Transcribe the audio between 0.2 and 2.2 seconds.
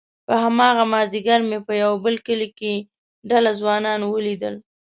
په هماغه مازيګر مې په يوه بل